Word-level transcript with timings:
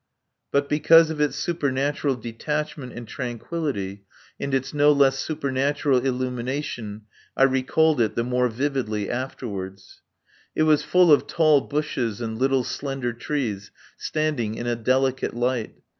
But 0.51 0.67
because 0.67 1.11
of 1.11 1.21
its 1.21 1.37
supernatural 1.37 2.15
detachment 2.15 2.93
and 2.93 3.07
tranquillity 3.07 4.07
and 4.39 4.51
its 4.51 4.73
no 4.73 4.91
less 4.91 5.19
supernatural 5.19 5.99
illumination 6.03 7.03
I 7.37 7.43
recalled 7.43 8.01
it 8.01 8.15
the 8.15 8.23
more 8.23 8.47
vividly 8.47 9.11
afterwards. 9.11 10.01
It 10.55 10.63
was 10.63 10.81
full 10.81 11.11
of 11.11 11.27
tall 11.27 11.61
bushes 11.61 12.19
and 12.19 12.35
little 12.39 12.63
slender 12.63 13.13
trees 13.13 13.69
standing 13.95 14.55
in 14.55 14.65
a 14.65 14.75
delicate 14.75 15.35
light. 15.35 15.75